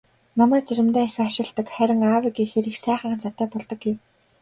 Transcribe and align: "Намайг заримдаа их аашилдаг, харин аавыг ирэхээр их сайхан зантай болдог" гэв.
"Намайг 0.39 0.63
заримдаа 0.67 1.03
их 1.09 1.13
аашилдаг, 1.25 1.67
харин 1.75 2.01
аавыг 2.11 2.35
ирэхээр 2.37 2.65
их 2.71 2.77
сайхан 2.83 3.13
зантай 3.23 3.47
болдог" 3.53 3.79
гэв. 3.83 3.95